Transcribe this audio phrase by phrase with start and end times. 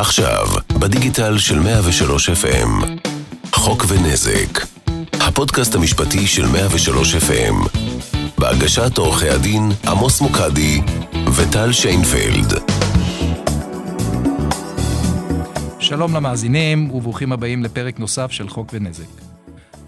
[0.00, 0.46] עכשיו,
[0.80, 2.86] בדיגיטל של 103 FM.
[3.52, 4.66] חוק ונזק.
[5.12, 7.78] הפודקאסט המשפטי של 103 FM.
[8.38, 10.80] בהגשת עורכי הדין עמוס מוקדי
[11.36, 12.52] וטל שיינפלד.
[15.78, 19.20] שלום למאזינים וברוכים הבאים לפרק נוסף של חוק ונזק.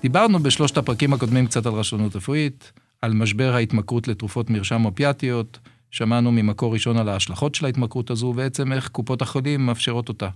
[0.03, 5.59] דיברנו בשלושת הפרקים הקודמים קצת על רשלנות רפואית, על משבר ההתמכרות לתרופות מרשם אופיאטיות,
[5.93, 10.29] שמענו ממקור ראשון על ההשלכות של ההתמכרות הזו, ובעצם איך קופות החולים מאפשרות אותה.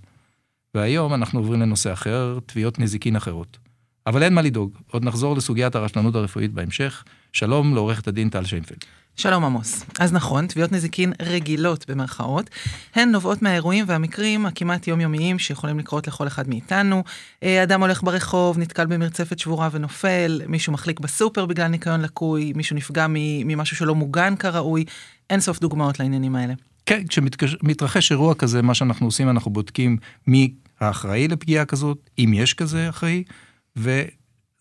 [0.74, 3.58] והיום אנחנו עוברים לנושא אחר, תביעות נזיקין אחרות.
[4.06, 7.04] אבל אין מה לדאוג, עוד נחזור לסוגיית הרשלנות הרפואית בהמשך.
[7.36, 8.78] שלום לעורכת הדין טל שיינפלד.
[9.16, 9.84] שלום עמוס.
[10.00, 12.50] אז נכון, תביעות נזיקין רגילות במרכאות,
[12.94, 17.04] הן נובעות מהאירועים והמקרים הכמעט יומיומיים שיכולים לקרות לכל אחד מאיתנו.
[17.42, 22.76] אה, אדם הולך ברחוב, נתקל במרצפת שבורה ונופל, מישהו מחליק בסופר בגלל ניקיון לקוי, מישהו
[22.76, 24.84] נפגע ממשהו שלא מוגן כראוי,
[25.30, 26.54] אין סוף דוגמאות לעניינים האלה.
[26.86, 32.54] כן, כשמתרחש אירוע כזה, מה שאנחנו עושים, אנחנו בודקים מי האחראי לפגיעה כזאת, אם יש
[32.54, 33.22] כזה אחראי,
[33.76, 34.02] ו...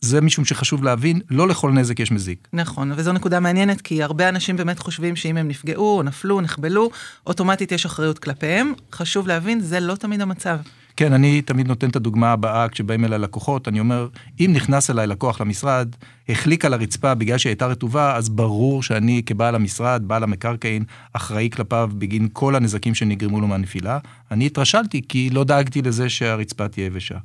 [0.06, 2.48] זה משום שחשוב להבין, לא לכל נזק יש מזיק.
[2.54, 6.90] נכון, וזו נקודה מעניינת, כי הרבה אנשים באמת חושבים שאם הם נפגעו, או נפלו, נחבלו,
[7.28, 8.74] אוטומטית יש אחריות כלפיהם.
[8.92, 10.58] חשוב להבין, זה לא תמיד המצב.
[10.98, 14.08] כן, אני תמיד נותן את הדוגמה הבאה כשבאים אליי לקוחות, אני אומר,
[14.40, 15.96] אם נכנס אליי לקוח למשרד,
[16.30, 20.84] החליק על הרצפה בגלל שהיא הייתה רטובה, אז ברור שאני כבעל המשרד, בעל המקרקעין,
[21.14, 24.00] אחראי כלפיו בגין כל הנזקים שנגרמו לו מהנפילה.
[24.32, 27.18] אני התרשלתי כי לא דאגתי לזה שהרצפה תהיה יבשה.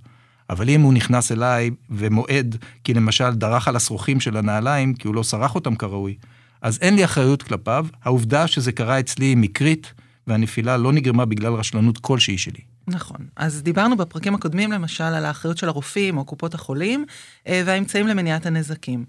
[0.50, 5.14] אבל אם הוא נכנס אליי ומועד, כי למשל דרך על השרוכים של הנעליים, כי הוא
[5.14, 6.16] לא סרח אותם כראוי,
[6.62, 7.86] אז אין לי אחריות כלפיו.
[8.04, 9.92] העובדה שזה קרה אצלי היא מקרית,
[10.26, 12.60] והנפילה לא נגרמה בגלל רשלנות כלשהי שלי.
[12.86, 13.26] נכון.
[13.36, 17.04] אז דיברנו בפרקים הקודמים למשל על האחריות של הרופאים או קופות החולים
[17.46, 19.04] אה, והאמצעים למניעת הנזקים.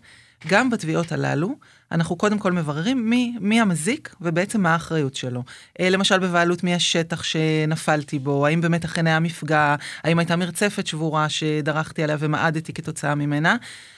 [0.48, 1.55] גם בתביעות הללו,
[1.92, 5.44] אנחנו קודם כל מבררים מי, מי המזיק ובעצם מה האחריות שלו.
[5.80, 10.88] אה, למשל בבעלות מי השטח שנפלתי בו, האם באמת אכן היה מפגע, האם הייתה מרצפת
[10.88, 13.55] שבורה שדרכתי עליה ומעדתי כתוצאה ממנה.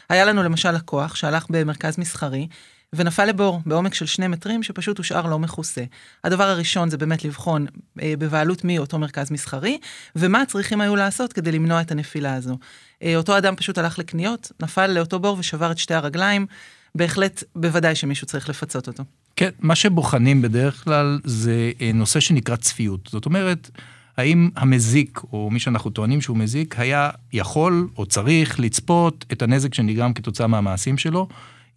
[0.09, 2.47] היה לנו למשל לקוח שהלך במרכז מסחרי,
[2.93, 5.83] ונפל לבור בעומק של שני מטרים שפשוט הושאר לא מכוסה.
[6.23, 7.65] הדבר הראשון זה באמת לבחון
[8.01, 9.79] אה, בבעלות מי אותו מרכז מסחרי,
[10.15, 12.57] ומה צריכים היו לעשות כדי למנוע את הנפילה הזו.
[13.03, 16.45] אה, אותו אדם פשוט הלך לקניות, נפל לאותו בור ושבר את שתי הרגליים,
[16.95, 19.03] בהחלט, בוודאי שמישהו צריך לפצות אותו.
[19.35, 23.09] כן, מה שבוחנים בדרך כלל זה אה, נושא שנקרא צפיות.
[23.11, 23.69] זאת אומרת,
[24.17, 29.73] האם המזיק, או מי שאנחנו טוענים שהוא מזיק, היה יכול או צריך לצפות את הנזק
[29.73, 31.27] שנגרם כתוצאה מהמעשים שלו.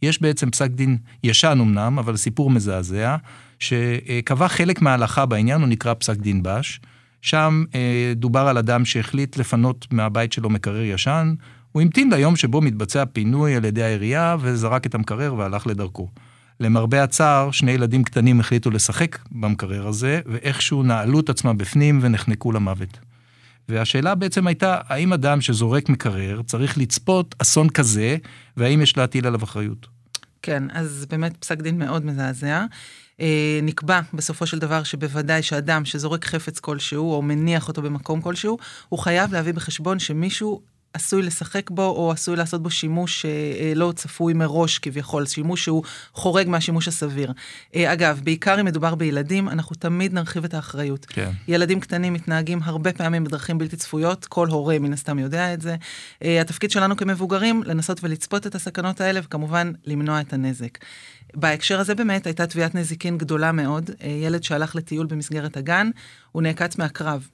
[0.02, 3.16] יש בעצם פסק דין ישן אמנם, אבל סיפור מזעזע,
[3.58, 6.80] שקבע חלק מההלכה בעניין, הוא נקרא פסק דין בש.
[7.26, 11.34] שם אה, דובר על אדם שהחליט לפנות מהבית שלו מקרר ישן,
[11.72, 16.08] הוא המתין ליום שבו מתבצע פינוי על ידי העירייה וזרק את המקרר והלך לדרכו.
[16.60, 22.52] למרבה הצער, שני ילדים קטנים החליטו לשחק במקרר הזה, ואיכשהו נעלו את עצמם בפנים ונחנקו
[22.52, 22.98] למוות.
[23.68, 28.16] והשאלה בעצם הייתה, האם אדם שזורק מקרר צריך לצפות אסון כזה,
[28.56, 29.86] והאם יש להטיל עליו אחריות?
[30.42, 32.64] כן, אז באמת פסק דין מאוד מזעזע.
[33.20, 38.58] אה, נקבע בסופו של דבר שבוודאי שאדם שזורק חפץ כלשהו, או מניח אותו במקום כלשהו,
[38.88, 40.62] הוא חייב להביא בחשבון שמישהו
[40.96, 45.82] עשוי לשחק בו או עשוי לעשות בו שימוש אה, לא צפוי מראש כביכול, שימוש שהוא
[46.12, 47.32] חורג מהשימוש הסביר.
[47.74, 51.06] אה, אגב, בעיקר אם מדובר בילדים, אנחנו תמיד נרחיב את האחריות.
[51.06, 51.30] כן.
[51.48, 55.76] ילדים קטנים מתנהגים הרבה פעמים בדרכים בלתי צפויות, כל הורה מן הסתם יודע את זה.
[56.24, 60.78] אה, התפקיד שלנו כמבוגרים, לנסות ולצפות את הסכנות האלה וכמובן למנוע את הנזק.
[61.34, 63.90] בהקשר הזה באמת הייתה תביעת נזיקין גדולה מאוד.
[64.02, 65.90] אה, ילד שהלך לטיול במסגרת הגן,
[66.32, 67.28] הוא נעקץ מהקרב.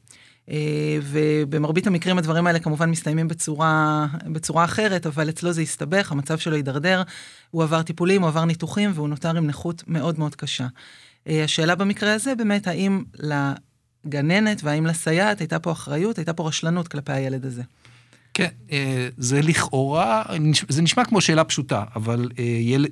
[0.51, 6.39] אה, ובמרבית המקרים הדברים האלה כמובן מסתיימים בצורה, בצורה אחרת, אבל אצלו זה הסתבך, המצב
[6.39, 7.03] שלו הידרדר,
[7.51, 10.67] הוא עבר טיפולים, הוא עבר ניתוחים והוא נותר עם נכות מאוד מאוד קשה.
[11.29, 16.89] אה, השאלה במקרה הזה באמת, האם לגננת והאם לסייעת הייתה פה אחריות, הייתה פה רשלנות
[16.89, 17.63] כלפי הילד הזה.
[18.35, 20.23] כן, אה, זה לכאורה,
[20.69, 22.29] זה נשמע כמו שאלה פשוטה, אבל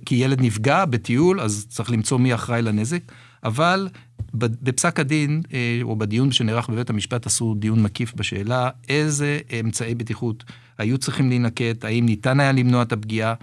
[0.06, 3.02] כי ילד נפגע בטיול, אז צריך למצוא מי אחראי לנזק,
[3.44, 3.88] אבל
[4.34, 10.44] בפסק הדין, אה, או בדיון שנערך בבית המשפט, עשו דיון מקיף בשאלה איזה אמצעי בטיחות
[10.78, 13.34] היו צריכים להינקט, האם ניתן היה למנוע את הפגיעה,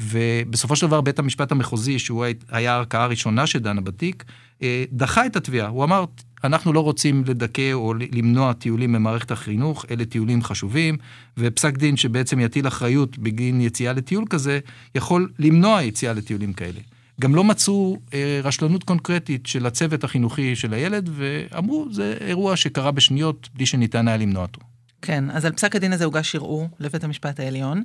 [0.00, 4.24] ובסופו של דבר בית המשפט המחוזי, שהוא היה הערכאה הראשונה שדנה בתיק,
[4.62, 5.68] אה, דחה את התביעה.
[5.68, 6.04] הוא אמר,
[6.44, 10.96] אנחנו לא רוצים לדכא או למנוע טיולים במערכת החינוך, אלה טיולים חשובים,
[11.38, 14.60] ופסק דין שבעצם יטיל אחריות בגין יציאה לטיול כזה,
[14.94, 16.80] יכול למנוע יציאה לטיולים כאלה.
[17.20, 22.90] גם לא מצאו אה, רשלנות קונקרטית של הצוות החינוכי של הילד, ואמרו, זה אירוע שקרה
[22.90, 24.60] בשניות בלי שניתן היה למנוע אותו.
[25.02, 27.84] כן, אז על פסק הדין הזה הוגש ערעור לבית המשפט העליון.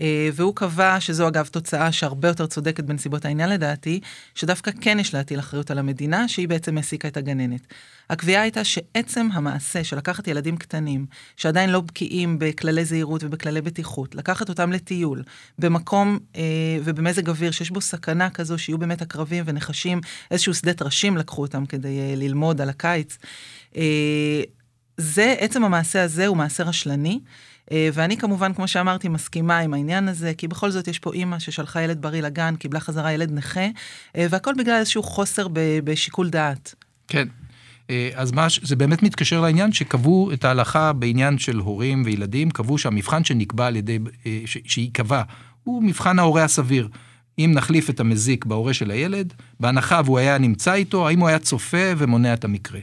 [0.00, 4.00] אה, והוא קבע, שזו אגב תוצאה שהרבה יותר צודקת בנסיבות העניין לדעתי,
[4.34, 7.66] שדווקא כן יש להטיל אחריות על המדינה, שהיא בעצם העסיקה את הגננת.
[8.10, 11.06] הקביעה הייתה שעצם המעשה של לקחת ילדים קטנים,
[11.36, 15.22] שעדיין לא בקיאים בכללי זהירות ובכללי בטיחות, לקחת אותם לטיול,
[15.58, 16.42] במקום אה,
[16.84, 20.00] ובמזג אוויר שיש בו סכנה כזו, שיהיו באמת עקרבים ונחשים,
[20.30, 23.18] איזשהו שדה טרשים לקחו אותם כדי אה, ללמוד על הקיץ.
[23.76, 24.42] אה,
[24.96, 27.20] זה, עצם המעשה הזה הוא מעשה רשלני.
[27.72, 31.38] אה, ואני כמובן, כמו שאמרתי, מסכימה עם העניין הזה, כי בכל זאת יש פה אימא
[31.38, 33.66] ששלחה ילד בריא לגן, קיבלה חזרה ילד נכה,
[34.16, 35.46] אה, והכל בגלל איזשהו חוסר
[35.84, 36.74] בשיקול דעת.
[37.08, 37.28] כן.
[37.90, 42.78] אה, אז מה, זה באמת מתקשר לעניין שקבעו את ההלכה בעניין של הורים וילדים, קבעו
[42.78, 43.98] שהמבחן שנקבע על ידי,
[44.44, 45.22] שייקבע,
[45.64, 46.88] הוא מבחן ההורה הסביר.
[47.38, 51.38] אם נחליף את המזיק בהורה של הילד, בהנחה והוא היה נמצא איתו, האם הוא היה
[51.38, 52.80] צופה ומונע את המקרה.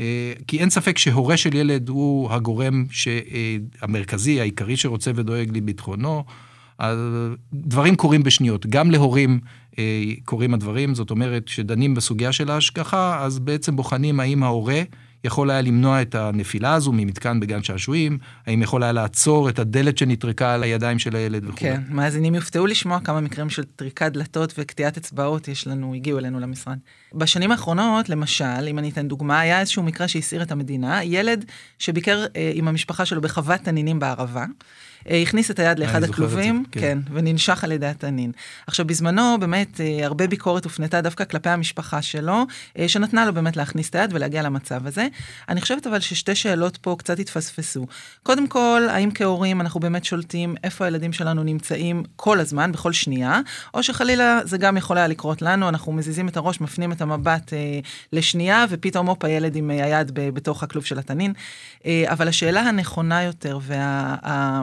[0.00, 2.84] אה, כי אין ספק שהורה של ילד הוא הגורם
[3.82, 6.24] המרכזי, העיקרי שרוצה ודואג לביטחונו.
[7.52, 9.40] דברים קורים בשניות, גם להורים
[9.78, 14.82] אה, קורים הדברים, זאת אומרת, כשדנים בסוגיה של ההשגחה, אז בעצם בוחנים האם ההורה
[15.24, 19.98] יכול היה למנוע את הנפילה הזו ממתקן בגן שעשועים, האם יכול היה לעצור את הדלת
[19.98, 21.56] שנטרקה על הידיים של הילד וכו'.
[21.56, 26.40] כן, מאזינים יופתעו לשמוע כמה מקרים של טריקת דלתות וקטיעת אצבעות יש לנו, הגיעו אלינו
[26.40, 26.78] למשרד.
[27.14, 31.44] בשנים האחרונות, למשל, אם אני אתן דוגמה, היה איזשהו מקרה שהסעיר את המדינה, ילד
[31.78, 34.44] שביקר אה, עם המשפחה שלו בחוות תנינים בערבה.
[35.08, 36.80] אה, הכניס את היד לאחד הכלובים, כן.
[36.80, 38.32] כן, וננשך על ידי התנין.
[38.66, 42.46] עכשיו, בזמנו, באמת, אה, הרבה ביקורת הופנתה דווקא כלפי המשפחה שלו,
[42.78, 45.08] אה, שנתנה לו באמת להכניס את היד ולהגיע למצב הזה.
[45.48, 47.86] אני חושבת אבל ששתי שאלות פה קצת התפספסו.
[48.22, 53.40] קודם כל, האם כהורים אנחנו באמת שולטים איפה הילדים שלנו נמצאים כל הזמן, בכל שנייה,
[53.74, 57.52] או שחלילה זה גם יכול היה לקרות לנו, אנחנו מזיזים את הראש, מפנים את המבט
[57.52, 57.58] אה,
[58.12, 61.32] לשנייה, ופתאום הופ הילד עם היד בתוך הכלוב של התנין.
[61.86, 64.62] אה, אבל השאלה הנכונה יותר, וה...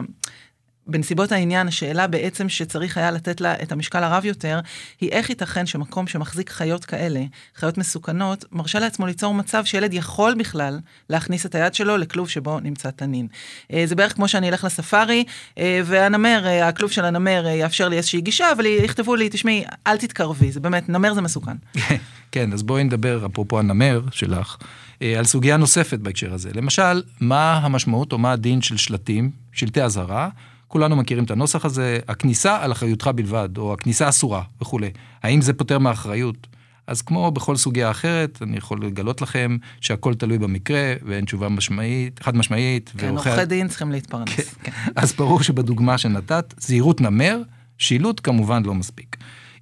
[0.88, 4.60] בנסיבות העניין, השאלה בעצם שצריך היה לתת לה את המשקל הרב יותר,
[5.00, 7.20] היא איך ייתכן שמקום שמחזיק חיות כאלה,
[7.56, 10.78] חיות מסוכנות, מרשה לעצמו ליצור מצב שילד יכול בכלל
[11.10, 13.26] להכניס את היד שלו לכלוב שבו נמצא תנין.
[13.72, 15.24] אה, זה בערך כמו שאני אלך לספארי,
[15.58, 19.96] אה, והנמר, אה, הכלוב של הנמר יאפשר לי איזושהי גישה, אבל יכתבו לי, תשמעי, אל
[19.96, 21.56] תתקרבי, זה באמת, נמר זה מסוכן.
[22.32, 24.56] כן, אז בואי נדבר, אפרופו הנמר שלך,
[25.00, 26.50] על סוגיה נוספת בהקשר הזה.
[26.54, 30.28] למשל, מה המשמעות או מה הדין של שלטים, שלטי אזהרה,
[30.68, 34.90] כולנו מכירים את הנוסח הזה, הכניסה על אחריותך בלבד, או הכניסה אסורה וכולי.
[35.22, 36.46] האם זה פותר מאחריות?
[36.86, 42.20] אז כמו בכל סוגיה אחרת, אני יכול לגלות לכם שהכל תלוי במקרה, ואין תשובה משמעית,
[42.22, 42.92] חד משמעית.
[42.98, 43.46] כן, עורכי ועורכי...
[43.46, 44.30] דין צריכים להתפרנס.
[44.30, 44.42] כן.
[44.62, 44.72] כן.
[44.96, 47.42] אז ברור שבדוגמה שנתת, זהירות נמר,
[47.78, 49.16] שילוט כמובן לא מספיק.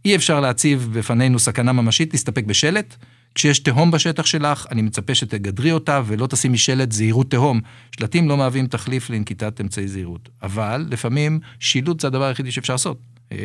[0.05, 2.97] אי אפשר להציב בפנינו סכנה ממשית, להסתפק בשלט,
[3.37, 7.61] כשיש תהום בשטח שלך, אני מצפה שתגדרי אותה ולא תשימי שלט זהירות תהום.
[7.97, 10.29] שלטים לא מהווים תחליף לנקיטת אמצעי זהירות.
[10.43, 12.99] אבל לפעמים שילוט זה הדבר היחידי שאפשר לעשות.
[13.33, 13.39] אה,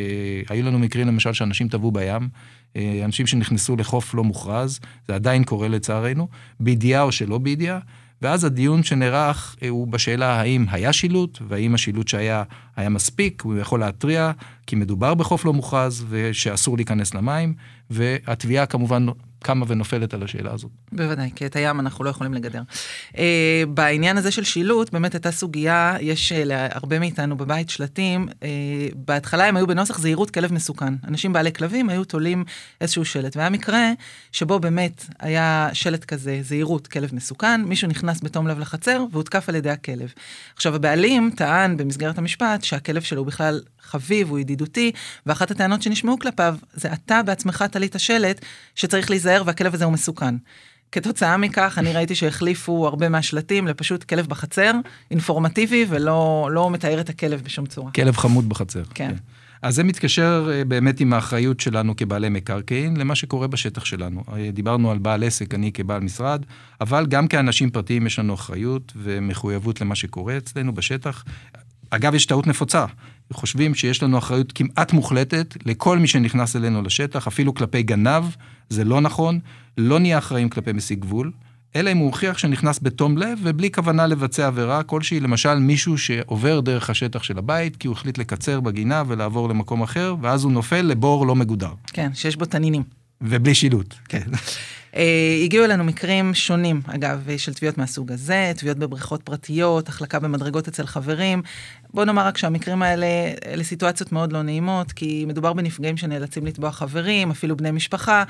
[0.48, 2.28] היו לנו מקרים למשל שאנשים טבעו בים,
[2.76, 6.28] אה, אנשים שנכנסו לחוף לא מוכרז, זה עדיין קורה לצערנו,
[6.60, 7.78] בידיעה או שלא בידיעה,
[8.22, 12.42] ואז הדיון שנערך אה, הוא בשאלה האם היה שילוט, והאם השילוט שהיה
[12.76, 14.32] היה מספיק, הוא יכול להתריע,
[14.66, 17.54] כי מדובר בחוף לא מוכרז ושאסור להיכנס למים,
[17.90, 19.06] והתביעה כמובן
[19.42, 20.70] קמה ונופלת על השאלה הזאת.
[20.92, 22.62] בוודאי, כי את הים אנחנו לא יכולים לגדר.
[23.12, 23.16] Uh,
[23.68, 28.44] בעניין הזה של שילוט, באמת הייתה סוגיה, יש uh, להרבה מאיתנו בבית שלטים, uh,
[28.94, 30.94] בהתחלה הם היו בנוסח זהירות כלב מסוכן.
[31.08, 32.44] אנשים בעלי כלבים היו תולים
[32.80, 33.90] איזשהו שלט, והיה מקרה
[34.32, 39.54] שבו באמת היה שלט כזה, זהירות כלב מסוכן, מישהו נכנס בתום לב לחצר והותקף על
[39.54, 40.12] ידי הכלב.
[40.54, 43.60] עכשיו הבעלים טען במסגרת המשפט שהכלב שלו הוא בכלל
[43.92, 44.92] חביב, הוא ידידותי,
[45.26, 48.44] ואחת הטענות שנשמעו כלפיו, זה אתה בעצמך תלית שלט
[48.74, 50.34] שצריך להיזהר והכלב הזה הוא מסוכן.
[50.92, 54.72] כתוצאה מכך אני ראיתי שהחליפו הרבה מהשלטים לפשוט כלב בחצר,
[55.10, 57.90] אינפורמטיבי ולא לא מתאר את הכלב בשום צורה.
[57.90, 58.82] כלב חמוד בחצר.
[58.94, 59.08] כן.
[59.08, 59.14] כן.
[59.62, 64.22] אז זה מתקשר אה, באמת עם האחריות שלנו כבעלי מקרקעין למה שקורה בשטח שלנו.
[64.32, 66.44] אה, דיברנו על בעל עסק, אני כבעל משרד,
[66.80, 71.24] אבל גם כאנשים פרטיים יש לנו אחריות ומחויבות למה שקורה אצלנו בשטח.
[71.94, 72.84] אגב, יש טעות נפוצה.
[73.32, 78.24] חושבים שיש לנו אחריות כמעט מוחלטת לכל מי שנכנס אלינו לשטח, אפילו כלפי גנב,
[78.68, 79.38] זה לא נכון,
[79.78, 81.32] לא נהיה אחראים כלפי מסיג גבול,
[81.76, 86.60] אלא אם הוא הוכיח שנכנס בתום לב ובלי כוונה לבצע עבירה כלשהי, למשל מישהו שעובר
[86.60, 90.82] דרך השטח של הבית, כי הוא החליט לקצר בגינה ולעבור למקום אחר, ואז הוא נופל
[90.82, 91.72] לבור לא מגודר.
[91.86, 92.82] כן, שיש בו תנינים.
[93.20, 94.28] ובלי שילוט, כן.
[95.44, 100.86] הגיעו אלינו מקרים שונים, אגב, של תביעות מהסוג הזה, תביעות בבריכות פרטיות, החלקה במדרגות אצל
[100.86, 101.42] חברים.
[101.94, 103.06] בוא נאמר רק שהמקרים האלה,
[103.46, 108.24] אלה סיטואציות מאוד לא נעימות, כי מדובר בנפגעים שנאלצים לתבוע חברים, אפילו בני משפחה.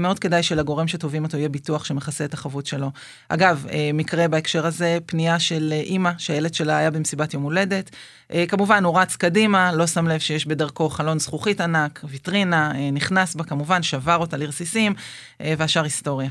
[0.00, 2.90] מאוד כדאי שלגורם שתובעים אותו יהיה ביטוח שמכסה את החבות שלו.
[3.28, 7.90] אגב, מקרה בהקשר הזה, פנייה של אימא שהילד שלה היה במסיבת יום הולדת.
[8.48, 13.44] כמובן, הוא רץ קדימה, לא שם לב שיש בדרכו חלון זכוכית ענק, ויטרינה, נכנס בה
[13.44, 14.94] כמובן, שבר אותה לרסיסים,
[15.40, 16.28] והשאר היסטוריה.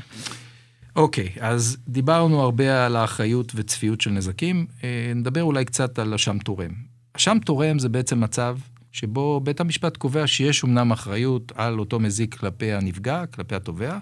[0.96, 4.66] אוקיי, okay, אז דיברנו הרבה על האחריות וצפיות של נזקים,
[5.14, 6.70] נדבר אולי קצת על אשם תורם.
[7.12, 8.58] אשם תורם זה בעצם מצב
[8.92, 13.98] שבו בית המשפט קובע שיש אמנם אחריות על אותו מזיק כלפי הנפגע, כלפי התובע,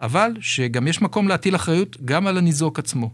[0.00, 3.10] אבל שגם יש מקום להטיל אחריות גם על הניזוק עצמו.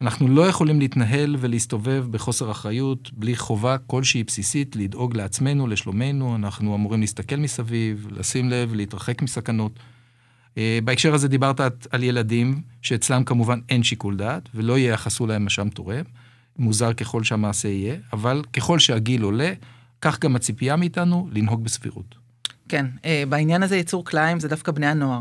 [0.00, 6.74] אנחנו לא יכולים להתנהל ולהסתובב בחוסר אחריות, בלי חובה כלשהי בסיסית לדאוג לעצמנו, לשלומנו, אנחנו
[6.74, 9.72] אמורים להסתכל מסביב, לשים לב, להתרחק מסכנות.
[10.84, 11.60] בהקשר הזה דיברת
[11.90, 16.04] על ילדים, שאצלם כמובן אין שיקול דעת, ולא ייחסו להם אשם תורם,
[16.58, 19.52] מוזר ככל שהמעשה יהיה, אבל ככל שהגיל עולה,
[20.00, 22.14] כך גם הציפייה מאיתנו לנהוג בסבירות.
[22.68, 22.86] כן,
[23.28, 25.20] בעניין הזה יצור כליים זה דווקא בני הנוער.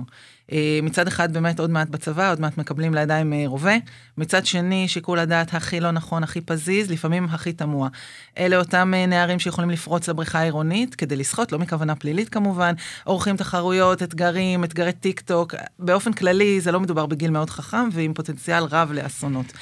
[0.83, 3.75] מצד אחד באמת עוד מעט בצבא, עוד מעט מקבלים לידיים רובה,
[4.17, 7.89] מצד שני שיקול הדעת הכי לא נכון, הכי פזיז, לפעמים הכי תמוה.
[8.37, 12.73] אלה אותם נערים שיכולים לפרוץ לבריכה העירונית כדי לשחות, לא מכוונה פלילית כמובן,
[13.03, 18.13] עורכים תחרויות, אתגרים, אתגרי טיק טוק, באופן כללי זה לא מדובר בגיל מאוד חכם ועם
[18.13, 19.53] פוטנציאל רב לאסונות.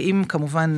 [0.00, 0.76] אם כמובן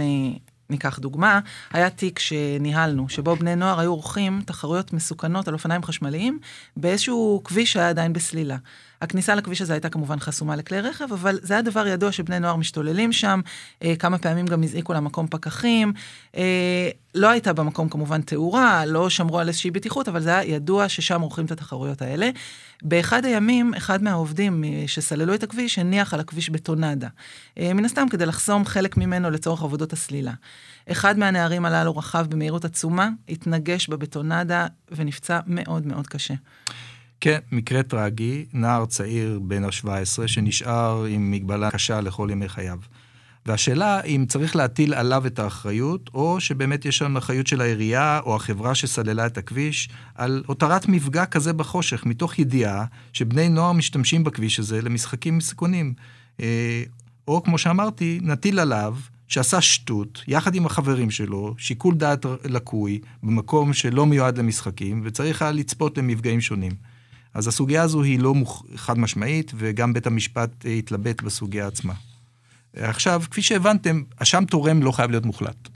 [0.70, 1.40] ניקח דוגמה,
[1.72, 6.38] היה תיק שניהלנו, שבו בני נוער היו עורכים תחרויות מסוכנות על אופניים חשמליים
[6.76, 8.56] באיזשהו כביש שהיה עדיין בסלילה.
[9.04, 12.56] הכניסה לכביש הזה הייתה כמובן חסומה לכלי רכב, אבל זה היה דבר ידוע שבני נוער
[12.56, 13.40] משתוללים שם,
[13.82, 15.92] אה, כמה פעמים גם הזעיקו למקום פקחים.
[16.36, 20.88] אה, לא הייתה במקום כמובן תאורה, לא שמרו על איזושהי בטיחות, אבל זה היה ידוע
[20.88, 22.30] ששם עורכים את התחרויות האלה.
[22.82, 27.08] באחד הימים, אחד מהעובדים שסללו את הכביש הניח על הכביש בטונדה.
[27.58, 30.32] אה, מן הסתם כדי לחסום חלק ממנו לצורך עבודות הסלילה.
[30.90, 36.34] אחד מהנערים הללו רכב במהירות עצומה, התנגש בבטונדה ונפצע מאוד מאוד קשה.
[37.20, 42.78] כן, מקרה טרגי, נער צעיר בן ה-17 שנשאר עם מגבלה קשה לכל ימי חייו.
[43.46, 48.36] והשאלה אם צריך להטיל עליו את האחריות, או שבאמת יש שם אחריות של העירייה או
[48.36, 54.58] החברה שסללה את הכביש, על הותרת מפגע כזה בחושך, מתוך ידיעה שבני נוער משתמשים בכביש
[54.58, 55.94] הזה למשחקים מסוכנים.
[57.28, 58.96] או כמו שאמרתי, נטיל עליו
[59.28, 65.50] שעשה שטות, יחד עם החברים שלו, שיקול דעת לקוי, במקום שלא מיועד למשחקים, וצריך היה
[65.50, 66.72] לצפות למפגעים שונים.
[67.34, 68.64] אז הסוגיה הזו היא לא מוכ...
[68.76, 71.94] חד משמעית, וגם בית המשפט התלבט בסוגיה עצמה.
[72.76, 75.68] עכשיו, כפי שהבנתם, אשם תורם לא חייב להיות מוחלט.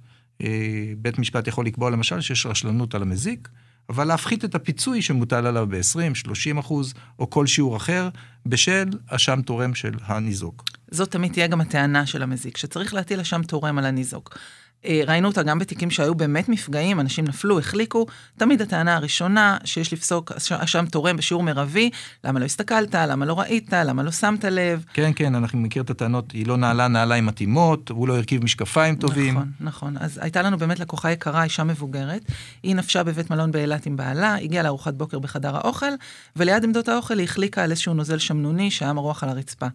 [0.98, 3.48] בית משפט יכול לקבוע למשל שיש רשלנות על המזיק,
[3.88, 8.08] אבל להפחית את הפיצוי שמוטל עליו ב-20, 30 אחוז, או כל שיעור אחר,
[8.46, 10.64] בשל אשם תורם של הניזוק.
[10.90, 14.38] זאת תמיד תהיה גם הטענה של המזיק, שצריך להטיל אשם תורם על הניזוק.
[14.86, 18.06] ראינו אותה גם בתיקים שהיו באמת מפגעים, אנשים נפלו, החליקו,
[18.36, 21.90] תמיד הטענה הראשונה שיש לפסוק אשם תורם בשיעור מרבי,
[22.24, 24.84] למה לא הסתכלת, למה לא ראית, למה לא שמת לב.
[24.94, 28.96] כן, כן, אנחנו מכיר את הטענות, היא לא נעלה נעליים מתאימות, הוא לא הרכיב משקפיים
[28.96, 29.34] טובים.
[29.34, 29.96] נכון, נכון.
[30.00, 32.22] אז הייתה לנו באמת לקוחה יקרה, אישה מבוגרת,
[32.62, 35.92] היא נפשה בבית מלון באילת עם בעלה, הגיעה לארוחת בוקר בחדר האוכל,
[36.36, 39.66] וליד עמדות האוכל היא החליקה על איזשהו נוזל שמנוני שהיה מרוח על הרצפה.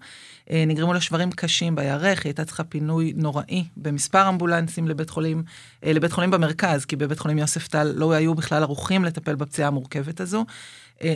[0.52, 5.44] נגרמו לה שברים קשים בירך, היא הייתה צריכה פינוי נוראי במספר אמבולנסים לבית חולים,
[5.84, 10.46] לבית חולים במרכז, כי בבית חולים יוספטל לא היו בכלל ערוכים לטפל בפציעה המורכבת הזו.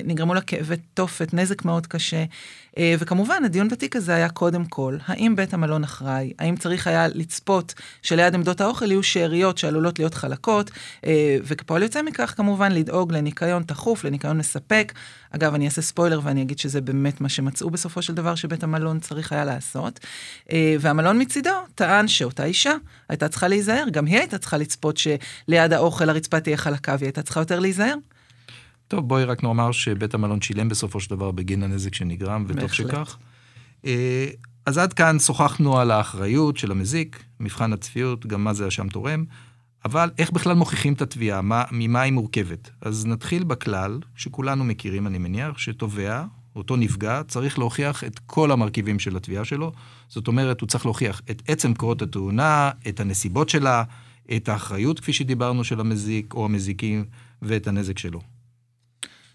[0.06, 2.24] נגרמו לה כאבי תופת, נזק מאוד קשה.
[3.00, 6.34] וכמובן, הדיון בתיק הזה היה קודם כל, האם בית המלון אחראי?
[6.40, 10.72] האם צריך היה לצפות שליד עמדות האוכל יהיו שאריות שעלולות להיות חלקות?
[11.44, 14.94] וכפועל יוצא מכך, כמובן, לדאוג לניקיון תכוף, לניקיון מספק.
[15.32, 19.00] אגב, אני אעשה ספוילר ואני אגיד שזה באמת מה שמצאו בסופו של דבר שבית המלון
[19.00, 20.00] צריך היה לעשות.
[20.80, 22.74] והמלון מצידו טען שאותה אישה
[23.10, 27.22] הייתה צריכה להיזהר, גם היא הייתה צריכה לצפות שליד האוכל הרצפה תהיה חלקה והיא הייתה
[27.22, 27.96] צריכה יותר להיזהר.
[28.88, 33.18] טוב, בואי רק נאמר שבית המלון שילם בסופו של דבר בגין הנזק שנגרם, וטוב שכך.
[34.66, 39.24] אז עד כאן שוחחנו על האחריות של המזיק, מבחן הצפיות, גם מה זה אשם תורם,
[39.86, 41.42] אבל איך בכלל מוכיחים את התביעה,
[41.72, 42.70] ממה היא מורכבת?
[42.82, 46.24] אז נתחיל בכלל, שכולנו מכירים, אני מניח, שתובע,
[46.56, 49.72] אותו נפגע, צריך להוכיח את כל המרכיבים של התביעה שלו.
[50.08, 53.84] זאת אומרת, הוא צריך להוכיח את עצם קורות התאונה, את הנסיבות שלה,
[54.36, 57.06] את האחריות, כפי שדיברנו, של המזיק או המזיקים,
[57.42, 58.22] ואת הנזק שלו.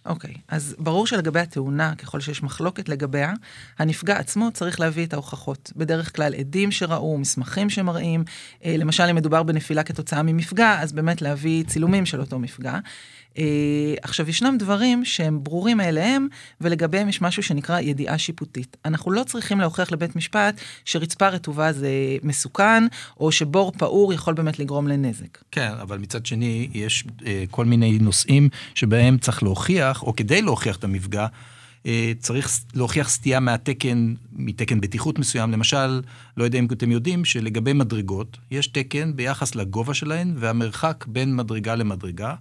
[0.07, 3.33] אוקיי, אז ברור שלגבי התאונה, ככל שיש מחלוקת לגביה,
[3.79, 5.73] הנפגע עצמו צריך להביא את ההוכחות.
[5.77, 8.25] בדרך כלל עדים שראו, מסמכים שמראים,
[8.65, 12.79] אה, למשל אם מדובר בנפילה כתוצאה ממפגע, אז באמת להביא צילומים של אותו מפגע.
[13.39, 13.45] אה,
[14.03, 16.29] עכשיו, ישנם דברים שהם ברורים מאליהם,
[16.61, 18.77] ולגביהם יש משהו שנקרא ידיעה שיפוטית.
[18.85, 21.91] אנחנו לא צריכים להוכיח לבית משפט שרצפה רטובה זה
[22.23, 22.85] מסוכן,
[23.21, 25.39] או שבור פעור יכול באמת לגרום לנזק.
[25.51, 30.77] כן, אבל מצד שני, יש אה, כל מיני נושאים שבהם צריך להוכיח, או כדי להוכיח
[30.77, 31.27] את המפגע,
[31.87, 35.53] אה, צריך להוכיח סטייה מהתקן, מתקן בטיחות מסוים.
[35.53, 36.01] למשל,
[36.37, 41.75] לא יודע אם אתם יודעים שלגבי מדרגות, יש תקן ביחס לגובה שלהן והמרחק בין מדרגה
[41.75, 42.35] למדרגה.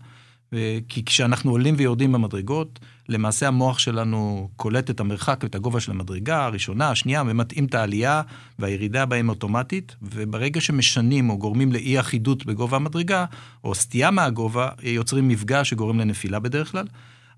[0.87, 2.79] כי כשאנחנו עולים ויורדים במדרגות,
[3.09, 8.21] למעשה המוח שלנו קולט את המרחק ואת הגובה של המדרגה, הראשונה, השנייה, ומתאים את העלייה
[8.59, 13.25] והירידה בהם אוטומטית, וברגע שמשנים או גורמים לאי אחידות בגובה המדרגה,
[13.63, 16.85] או סטייה מהגובה, יוצרים מפגע שגורם לנפילה בדרך כלל.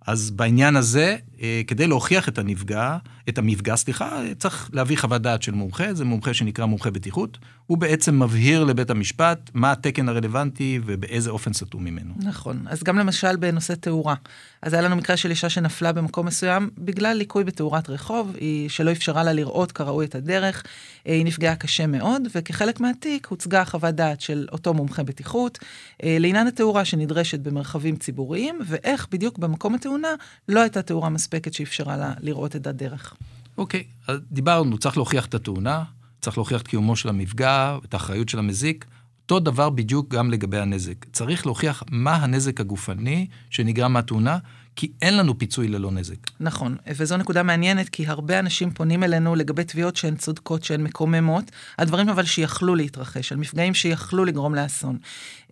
[0.07, 2.98] אז בעניין הזה, אה, כדי להוכיח את הנפגע,
[3.29, 7.38] את המפגע, סליחה, צריך להביא חוות דעת של מומחה, זה מומחה שנקרא מומחה בטיחות.
[7.67, 12.13] הוא בעצם מבהיר לבית המשפט מה התקן הרלוונטי ובאיזה אופן סטו ממנו.
[12.17, 14.15] נכון, אז גם למשל בנושא תאורה.
[14.62, 18.91] אז היה לנו מקרה של אישה שנפלה במקום מסוים בגלל ליקוי בתאורת רחוב, היא שלא
[18.91, 20.63] אפשרה לה לראות כראוי את הדרך,
[21.07, 25.60] אה, היא נפגעה קשה מאוד, וכחלק מהתיק הוצגה חוות דעת של אותו מומחה בטיחות
[26.03, 30.15] אה, לעניין התאורה שנדרשת במרחבים ציבוריים, ואיך בדיוק במקום התאונה
[30.47, 33.13] לא הייתה תאורה מספקת שאפשרה לה לראות את הדרך.
[33.57, 35.83] אוקיי, אז דיברנו, צריך להוכיח את התאונה,
[36.21, 38.85] צריך להוכיח את קיומו של המפגע, את האחריות של המזיק.
[39.23, 41.05] אותו דבר בדיוק גם לגבי הנזק.
[41.12, 44.38] צריך להוכיח מה הנזק הגופני שנגרם מהתאונה,
[44.75, 46.15] כי אין לנו פיצוי ללא נזק.
[46.39, 51.51] נכון, וזו נקודה מעניינת, כי הרבה אנשים פונים אלינו לגבי תביעות שהן צודקות, שהן מקוממות,
[51.79, 54.97] הדברים אבל שיכלו להתרחש, על מפגעים שיכלו לגרום לאסון.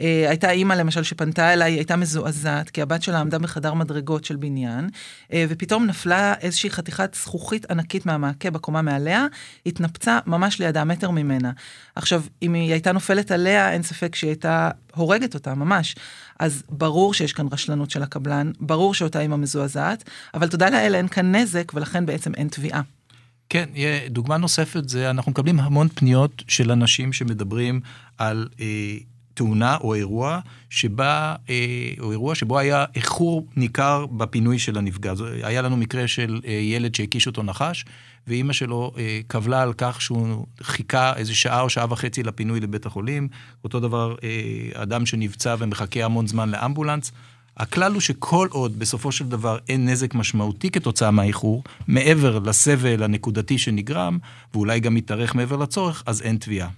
[0.02, 4.36] אה, הייתה אימא למשל שפנתה אליי, הייתה מזועזעת, כי הבת שלה עמדה בחדר מדרגות של
[4.36, 4.90] בניין,
[5.34, 9.26] אה, ופתאום נפלה איזושהי חתיכת זכוכית ענקית מהמעקה בקומה מעליה,
[9.66, 11.52] התנפצה ממש לידה, מטר ממנה.
[11.96, 15.96] עכשיו, אם היא הייתה נופלת עליה, אין ספק שהיא הייתה הורגת אותה, ממש.
[16.40, 21.08] אז ברור שיש כאן רשלנות של הקבלן, ברור שאותה אימא מזועזעת, אבל תודה לאל אין
[21.08, 22.82] כאן נזק, ולכן בעצם אין תביעה.
[23.50, 23.70] כן,
[24.10, 27.82] דוגמה נוספת זה, אנחנו מקבלים המון פניות של אנשים שמדברים
[28.18, 28.66] על אה,
[29.42, 31.56] תאונה או אירוע שבה, אה,
[32.00, 35.14] או אירוע שבו היה איחור ניכר בפינוי של הנפגע.
[35.44, 37.86] היה לנו מקרה של אה, ילד שהקיש אותו נחש,
[38.28, 42.86] ואימא שלו אה, קבלה על כך שהוא חיכה איזה שעה או שעה וחצי לפינוי לבית
[42.86, 43.28] החולים.
[43.64, 44.16] אותו דבר,
[44.74, 47.12] אדם שנפצע ומחכה המון זמן לאמבולנס.
[47.58, 53.58] הכלל הוא שכל עוד בסופו של דבר אין נזק משמעותי כתוצאה מהאיחור, מעבר לסבל הנקודתי
[53.58, 54.18] שנגרם,
[54.54, 56.70] ואולי גם יתארך מעבר לצורך, אז אין תביעה.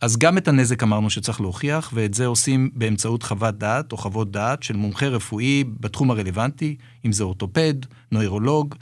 [0.00, 4.30] אז גם את הנזק אמרנו שצריך להוכיח, ואת זה עושים באמצעות חוות דעת או חוות
[4.30, 7.74] דעת של מומחה רפואי בתחום הרלוונטי, אם זה אורתופד,
[8.12, 8.74] נוירולוג,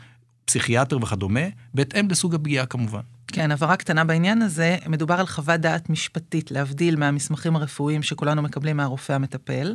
[0.44, 1.40] פסיכיאטר וכדומה,
[1.74, 3.00] בהתאם לסוג הפגיעה כמובן.
[3.35, 8.77] כן, הבהרה קטנה בעניין הזה, מדובר על חוות דעת משפטית, להבדיל מהמסמכים הרפואיים שכולנו מקבלים
[8.77, 9.75] מהרופא המטפל.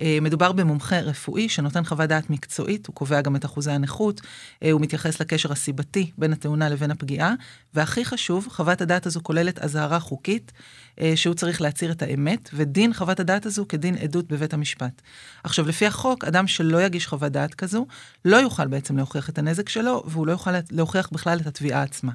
[0.00, 4.20] אה, מדובר במומחה רפואי שנותן חוות דעת מקצועית, הוא קובע גם את אחוזי הנכות,
[4.62, 7.34] אה, הוא מתייחס לקשר הסיבתי בין התאונה לבין הפגיעה,
[7.74, 10.52] והכי חשוב, חוות הדעת הזו כוללת אזהרה חוקית,
[11.00, 15.02] אה, שהוא צריך להצהיר את האמת, ודין חוות הדעת הזו כדין עדות בבית המשפט.
[15.44, 17.86] עכשיו, לפי החוק, אדם שלא יגיש חוות דעת כזו,
[18.24, 22.12] לא יוכל בעצם להוכיח את הנזק שלו, והוא לא יוכל להוכיח בכלל את התביעה עצמה.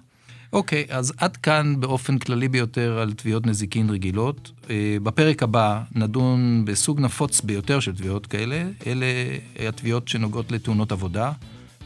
[0.54, 4.52] אוקיי, okay, אז עד כאן באופן כללי ביותר על תביעות נזיקין רגילות.
[4.70, 9.06] אה, בפרק הבא נדון בסוג נפוץ ביותר של תביעות כאלה, אלה
[9.68, 11.32] התביעות שנוגעות לתאונות עבודה.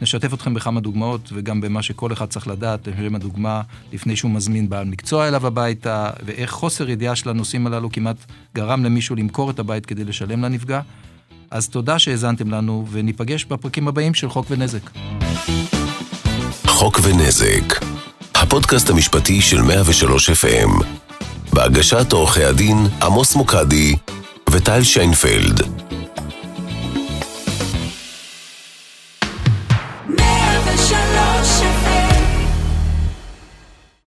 [0.02, 3.62] נשתף אתכם בכמה דוגמאות וגם במה שכל אחד צריך לדעת, לשם הדוגמה,
[3.94, 8.18] לפני שהוא מזמין בעל מקצוע אליו הביתה, ואיך חוסר ידיעה של הנושאים הללו כמעט
[8.56, 10.82] גרם למישהו למכור את הבית כדי לשלם לנפגע.
[11.52, 14.90] אז תודה שהאזנתם לנו, וניפגש בפרקים הבאים של חוק ונזק.
[16.68, 17.95] חוק ונזק
[18.48, 20.84] הפודקאסט המשפטי של 103 FM,
[21.54, 23.96] בהגשת עורכי הדין עמוס מוקדי
[24.50, 25.85] וטל שיינפלד.